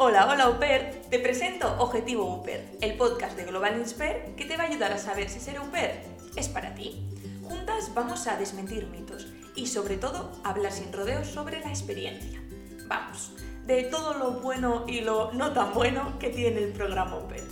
[0.00, 1.02] Hola, hola au pair.
[1.10, 4.98] Te presento Objetivo Uper, el podcast de Global Insper que te va a ayudar a
[4.98, 5.90] saber si ser au pair
[6.36, 7.02] es para ti.
[7.42, 9.26] Juntas vamos a desmentir mitos
[9.56, 12.40] y sobre todo hablar sin rodeos sobre la experiencia.
[12.86, 13.32] Vamos,
[13.66, 17.42] de todo lo bueno y lo no tan bueno que tiene el programa au pair.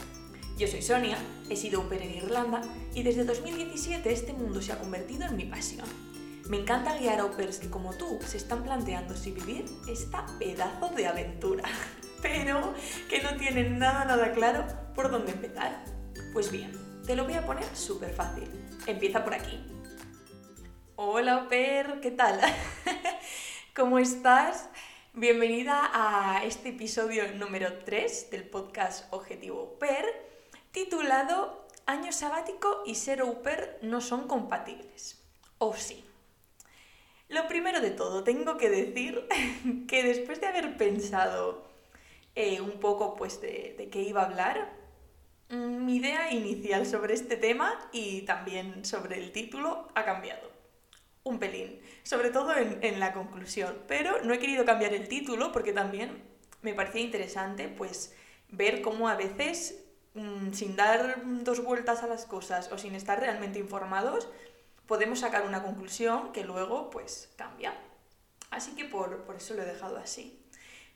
[0.57, 1.19] Yo soy Sonia,
[1.51, 2.61] he sido au pair en Irlanda
[2.95, 5.89] y desde 2017 este mundo se ha convertido en mi pasión.
[6.49, 10.25] Me encanta guiar a au pairs que como tú se están planteando si vivir esta
[10.39, 11.65] pedazo de aventura,
[12.23, 12.75] pero
[13.09, 15.85] que no tienen nada nada claro por dónde empezar.
[16.33, 16.73] Pues bien,
[17.07, 18.49] te lo voy a poner súper fácil.
[18.87, 19.61] Empieza por aquí.
[20.97, 22.41] Hola pair, ¿qué tal?
[23.75, 24.69] ¿Cómo estás?
[25.13, 30.05] Bienvenida a este episodio número 3 del podcast Objetivo Pair,
[30.73, 35.23] titulado Año sabático y ser au pair no son compatibles.
[35.59, 36.05] ¿O sí?
[37.29, 39.27] Lo primero de todo, tengo que decir
[39.89, 41.65] que después de haber pensado
[42.37, 44.73] eh, un poco pues, de, de qué iba a hablar,
[45.49, 50.53] mm, mi idea inicial sobre este tema y también sobre el título ha cambiado.
[51.25, 55.51] Un pelín, sobre todo en, en la conclusión, pero no he querido cambiar el título
[55.51, 56.23] porque también
[56.63, 58.15] me parecía interesante pues
[58.51, 59.83] ver cómo a veces
[60.15, 64.29] mm, sin dar dos vueltas a las cosas o sin estar realmente informados,
[64.87, 67.75] podemos sacar una conclusión que luego pues cambia.
[68.51, 70.46] Así que por, por eso lo he dejado así.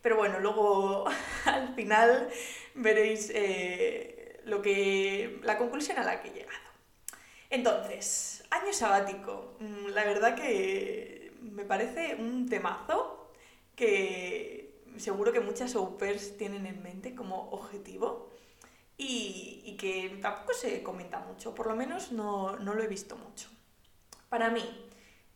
[0.03, 1.05] Pero bueno, luego
[1.45, 2.31] al final
[2.75, 6.71] veréis eh, lo que, la conclusión a la que he llegado.
[7.51, 9.57] Entonces, año sabático.
[9.61, 13.33] Mm, la verdad que me parece un temazo
[13.75, 18.31] que seguro que muchas au pairs tienen en mente como objetivo
[18.99, 23.17] y, y que tampoco se comenta mucho, por lo menos no, no lo he visto
[23.17, 23.49] mucho.
[24.29, 24.63] Para mí,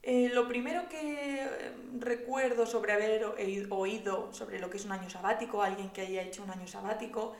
[0.06, 3.24] eh, lo primero que eh, recuerdo sobre haber
[3.70, 7.34] oído sobre lo que es un año sabático, alguien que haya hecho un año sabático,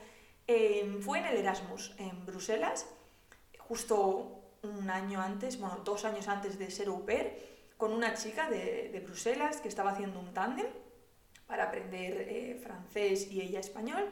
[0.47, 2.87] eh, fue en el Erasmus, en Bruselas,
[3.59, 7.37] justo un año antes, bueno, dos años antes de ser au pair,
[7.77, 10.67] con una chica de, de Bruselas que estaba haciendo un tándem
[11.45, 14.09] para aprender eh, francés y ella español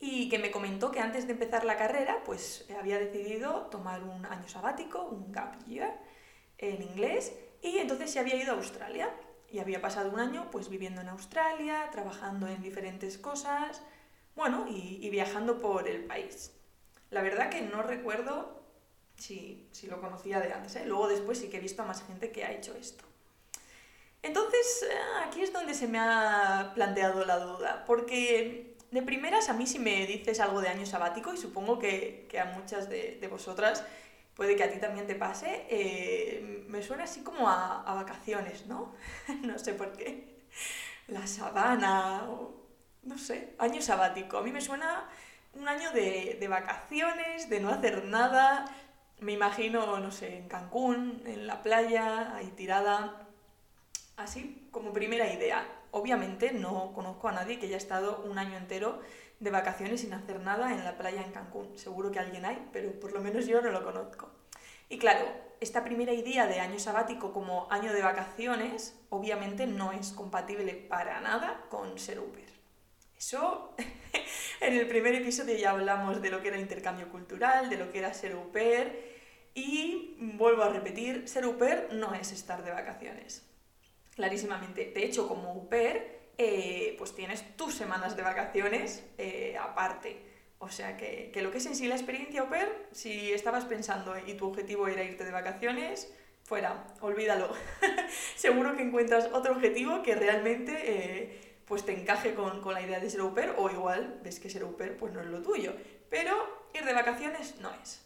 [0.00, 4.26] y que me comentó que antes de empezar la carrera pues había decidido tomar un
[4.26, 5.96] año sabático, un gap year,
[6.58, 7.32] en inglés
[7.62, 9.08] y entonces se había ido a Australia
[9.50, 13.82] y había pasado un año pues viviendo en Australia, trabajando en diferentes cosas,
[14.34, 16.52] bueno, y, viajando por el país.
[17.10, 18.62] La verdad que no recuerdo
[19.16, 20.86] si, si lo conocía de antes, ¿eh?
[20.86, 23.04] luego después sí que he visto a más gente que ha hecho esto.
[24.22, 24.94] Entonces, eh,
[25.26, 29.78] aquí es donde se me ha planteado la duda, porque de primeras a mí si
[29.78, 33.84] me dices algo de año sabático, y supongo que, que a muchas de, de vosotras
[34.34, 38.94] puede que a ti también te pase, eh, me suena así como a, vacaciones, ¿no?
[39.42, 40.40] no sé por qué.
[41.08, 42.26] La sabana,
[43.02, 44.38] no sé, año sabático.
[44.38, 45.08] A mí me suena
[45.54, 48.64] un año de, de, vacaciones, de no hacer nada.
[49.20, 53.26] Me imagino, no sé, en Cancún, en la playa, ahí tirada.
[54.16, 55.66] Así como primera idea.
[55.90, 59.00] Obviamente no conozco a nadie que haya estado un año entero
[59.42, 61.76] de vacaciones sin hacer nada en la playa en Cancún.
[61.76, 64.30] Seguro que alguien hay, pero por lo menos yo no lo conozco.
[64.88, 65.26] Y claro,
[65.60, 71.20] esta primera idea de año sabático como año de vacaciones obviamente no es compatible para
[71.20, 72.52] nada con ser Uber.
[73.18, 73.74] Eso,
[74.60, 77.98] en el primer episodio ya hablamos de lo que era intercambio cultural, de lo que
[77.98, 79.12] era ser Uber,
[79.54, 83.44] y vuelvo a repetir, ser Uber no es estar de vacaciones.
[84.14, 84.92] Clarísimamente.
[84.94, 90.30] De hecho, como Uber, eh, pues tienes tus semanas de vacaciones eh, aparte.
[90.58, 93.64] O sea que, que, lo que es en sí la experiencia au pair, si estabas
[93.64, 96.12] pensando y tu objetivo era irte de vacaciones,
[96.44, 97.52] fuera, olvídalo.
[98.36, 103.00] Seguro que encuentras otro objetivo que realmente eh, pues te encaje con, con, la idea
[103.00, 105.42] de ser au pair, o igual ves que ser au pair pues no es lo
[105.42, 105.74] tuyo.
[106.08, 106.32] Pero
[106.74, 108.00] ir de vacaciones no es.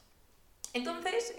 [0.72, 1.34] Entonces,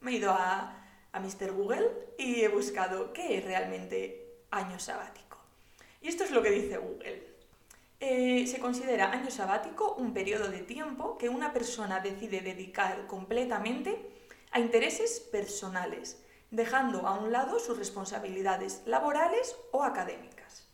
[0.00, 0.80] me he ido a,
[1.12, 1.52] a Mr.
[1.52, 1.88] Google
[2.18, 5.29] y he buscado qué es realmente año sabático.
[6.00, 7.30] Y esto es lo que dice Google.
[8.00, 14.10] Eh, se considera año sabático un periodo de tiempo que una persona decide dedicar completamente
[14.52, 20.66] a intereses personales, dejando a un lado sus responsabilidades laborales o académicas.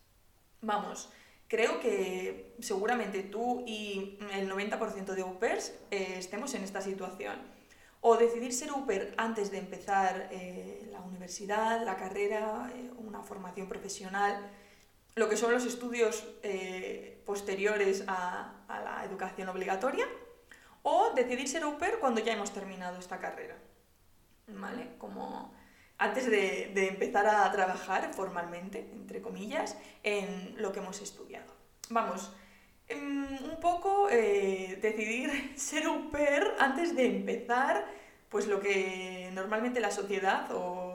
[0.61, 1.11] Vamos,
[1.49, 7.57] creo que seguramente tú y el 90% de UPERS eh, estemos en esta situación.
[8.03, 14.49] O decidir ser UPER antes de empezar eh, la universidad, la carrera, una formación profesional,
[15.17, 20.07] lo que son los estudios eh, posteriores a, a, la educación obligatoria
[20.83, 23.57] o decidir ser au pair cuando ya hemos terminado esta carrera.
[24.47, 24.95] ¿Vale?
[24.99, 25.53] Como
[25.99, 31.51] antes de, de, empezar a trabajar formalmente, entre comillas, en lo que hemos estudiado.
[31.91, 32.31] Vamos,
[32.89, 37.85] Mm, un poco eh, decidir ser un per antes de empezar
[38.29, 40.86] pues lo que normalmente la sociedad o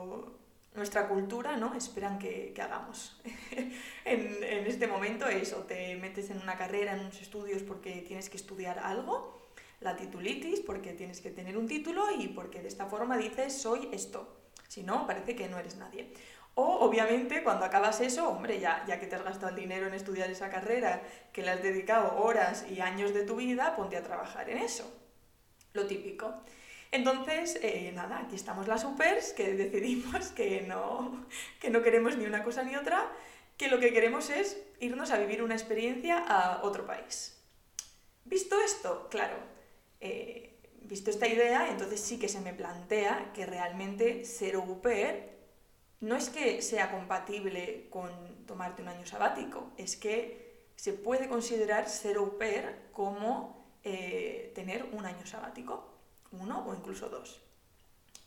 [0.74, 1.74] nuestra cultura ¿no?
[1.74, 3.20] esperan que, que hagamos.
[4.04, 8.02] en, en, este momento es o te metes en una carrera, en unos estudios porque
[8.02, 9.42] tienes que estudiar algo,
[9.80, 13.88] la titulitis porque tienes que tener un título y porque de esta forma dices soy
[13.92, 14.38] esto.
[14.68, 16.12] Si no, parece que no eres nadie.
[16.54, 19.94] O obviamente cuando acabas eso, hombre, ya, ya que te has gastado el dinero en
[19.94, 21.02] estudiar esa carrera,
[21.32, 24.90] que le has dedicado horas y años de tu vida, ponte a trabajar en eso.
[25.72, 26.34] Lo típico.
[26.92, 31.26] Entonces, eh, nada, aquí estamos las supers que decidimos que no,
[31.58, 33.10] que no queremos ni una cosa ni otra,
[33.56, 37.40] que lo que queremos es irnos a vivir una experiencia a otro país.
[38.26, 39.36] Visto esto, claro,
[40.00, 44.82] eh, visto esta idea, entonces sí que se me plantea que realmente ser au
[46.00, 51.88] no es que sea compatible con tomarte un año sabático, es que se puede considerar
[51.88, 52.36] ser au
[52.92, 55.91] como eh, tener un año sabático,
[56.32, 57.40] uno o incluso dos.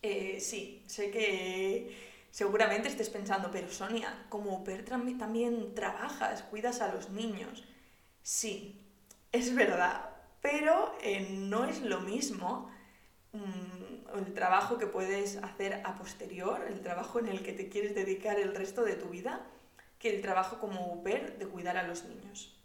[0.02, 1.96] Eh, sí, sé que
[2.32, 7.64] seguramente estés pensando, pero Sonia, como pair también trabajas, cuidas a los niños.
[8.22, 8.82] Sí,
[9.32, 10.10] es verdad,
[10.42, 12.72] pero eh, no es lo mismo
[13.36, 17.94] Mm, el trabajo que puedes hacer a posterior, el trabajo en el que te quieres
[17.94, 19.46] dedicar el resto de tu vida,
[20.00, 22.56] que el trabajo como au de cuidar a los niños.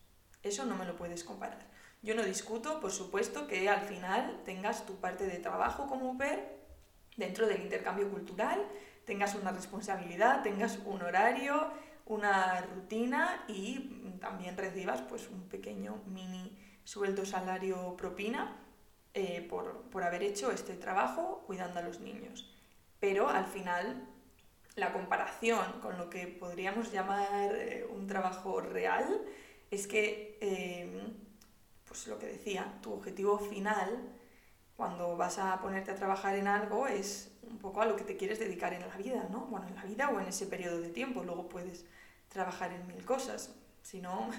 [0.45, 1.67] Eso no me lo puedes comparar.
[2.03, 6.19] Yo no discuto, por supuesto, que al final tengas tu parte de trabajo como au
[7.17, 8.65] dentro del intercambio cultural,
[9.05, 11.71] tengas una responsabilidad, tengas un horario,
[12.07, 18.57] una rutina y también recibas pues un pequeño mini sueldo salario propina
[19.15, 22.57] eh, por, haber hecho este trabajo cuidando a los niños.
[22.99, 24.07] Pero al final,
[24.77, 29.23] la comparación con lo que podríamos llamar eh, un trabajo real
[29.71, 31.13] es que, eh,
[31.91, 33.99] pues lo que decía, tu objetivo final
[34.77, 38.17] cuando vas a ponerte a trabajar en algo es un poco a lo que te
[38.17, 39.41] quieres dedicar en la vida, ¿no?
[39.47, 41.85] Bueno, en la vida o en ese periodo de tiempo, luego puedes
[42.29, 44.31] trabajar en mil cosas, si no,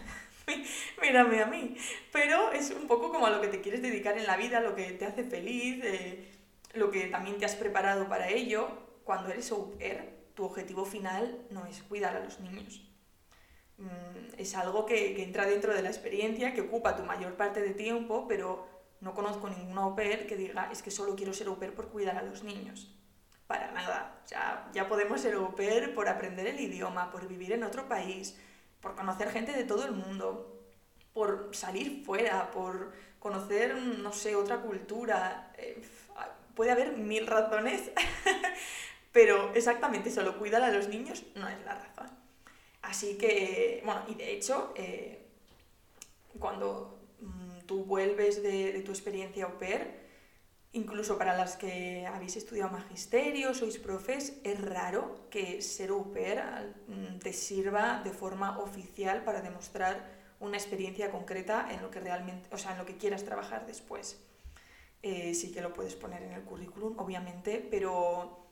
[1.02, 1.76] mírame a mí.
[2.14, 4.74] Pero es un poco como a lo que te quieres dedicar en la vida, lo
[4.74, 6.32] que te hace feliz, eh,
[6.74, 8.70] lo que también te has preparado para ello.
[9.04, 9.74] Cuando eres au
[10.36, 12.82] tu objetivo final no es cuidar a los niños.
[13.82, 17.62] Mm, es algo que, que, entra dentro de la experiencia, que ocupa tu mayor parte
[17.62, 18.68] de tiempo, pero
[19.02, 21.90] no conozco ningún au pair que diga es que solo quiero ser au pair por
[21.90, 22.94] cuidar a los niños.
[23.48, 24.22] Para nada.
[24.74, 28.38] Ya, podemos ser au pair por aprender el idioma, por vivir en otro país,
[28.80, 30.62] por conocer gente de todo el mundo,
[31.14, 35.52] por salir fuera, por conocer, no sé, otra cultura.
[35.58, 35.82] Eh,
[36.54, 37.92] puede haber mil razones,
[39.12, 42.21] pero exactamente solo cuidar a los niños no es la razón.
[42.92, 45.26] Así que, bueno, y de hecho, eh,
[46.38, 50.02] cuando mm, tú vuelves de, de tu experiencia au pair,
[50.74, 56.40] Incluso para las que habéis estudiado magisterio, sois profes, es raro que ser au pair
[56.88, 59.96] mm, te sirva de forma oficial para demostrar
[60.40, 64.24] una experiencia concreta en lo que realmente, o sea, en lo que quieras trabajar después.
[65.04, 68.48] Eh, sí que lo puedes poner en el currículum, obviamente, pero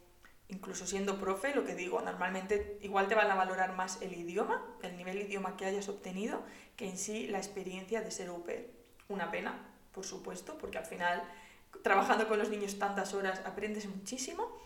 [0.50, 4.66] incluso siendo profe, lo que digo, normalmente igual te van a valorar más el idioma,
[4.82, 6.44] el nivel de idioma que hayas obtenido,
[6.76, 8.44] que en sí la experiencia de ser au.
[9.08, 9.58] Una pena,
[9.92, 11.24] por supuesto, porque al final
[11.84, 14.58] trabajando con los niños tantas horas aprendes muchísimo,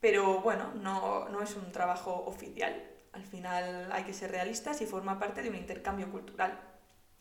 [0.00, 2.90] pero bueno, no, no es un trabajo oficial.
[3.12, 6.58] Al final hay que ser realistas y forma parte de un intercambio cultural.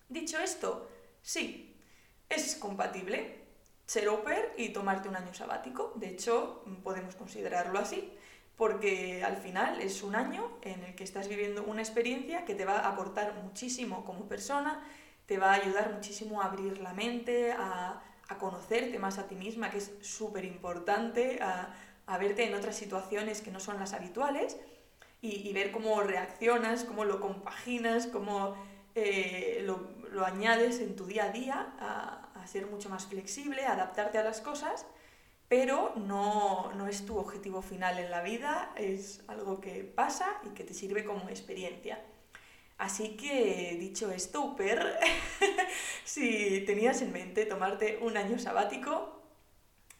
[0.09, 0.89] Dicho esto,
[1.21, 1.77] sí,
[2.29, 3.40] es compatible
[3.91, 4.19] ser au
[4.57, 5.93] y tomarte un año sabático.
[5.95, 8.13] De hecho, podemos considerarlo así,
[8.55, 12.65] porque al final es un año en el que estás viviendo una experiencia que te
[12.65, 14.83] va a aportar muchísimo como persona,
[15.25, 19.35] te va a ayudar muchísimo a abrir la mente, a a conocerte más a ti
[19.35, 21.75] misma, que es súper importante, a,
[22.17, 24.57] verte en otras situaciones que no son las habituales
[25.21, 28.55] y, ver cómo reaccionas, cómo lo compaginas, cómo
[28.95, 34.17] eh, lo, añades en tu día a día, a, ser mucho más flexible, a adaptarte
[34.17, 34.85] a las cosas,
[35.47, 40.49] pero no, no es tu objetivo final en la vida, es algo que pasa y
[40.49, 41.99] que te sirve como experiencia.
[42.77, 44.97] Así que, dicho esto, Uper,
[46.03, 49.21] si tenías en mente tomarte un año sabático,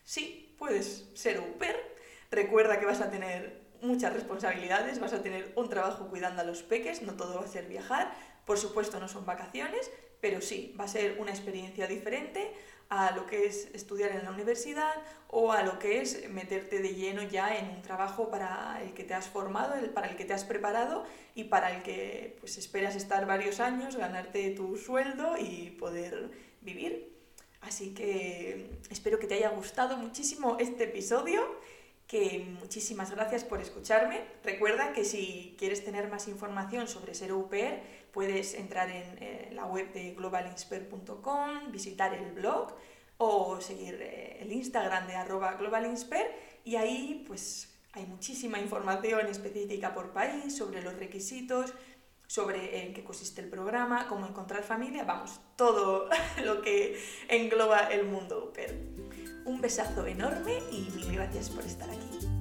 [0.03, 1.95] sí, puedes ser Uper.
[2.31, 6.63] Recuerda que vas a tener muchas responsabilidades, vas a tener un trabajo cuidando a los
[6.63, 8.13] peques, no todo va a ser viajar,
[8.45, 12.51] Por supuesto no son vacaciones, pero sí, va a ser una experiencia diferente
[12.89, 14.93] a lo que es estudiar en la universidad
[15.29, 19.05] o a lo que es meterte de lleno ya en un trabajo para el que
[19.05, 22.97] te has formado, para el que te has preparado y para el que pues, esperas
[22.97, 27.15] estar varios años, ganarte tu sueldo y poder vivir.
[27.61, 31.41] Así que espero que te haya gustado muchísimo este episodio,
[32.11, 34.19] que muchísimas gracias por escucharme.
[34.43, 37.79] Recuerda que si quieres tener más información sobre ser UPR,
[38.11, 42.75] puedes entrar en la web de globalinsper.com, visitar el blog
[43.17, 49.93] o seguir eh, el Instagram de arroba globalinsper y ahí pues hay muchísima información específica
[49.93, 51.73] por país sobre los requisitos,
[52.27, 56.09] sobre en qué consiste el programa, cómo encontrar familia, vamos, todo
[56.43, 59.20] lo que engloba el mundo UPER.
[59.45, 62.40] Un besazo enorme y mil gracias por estar aquí.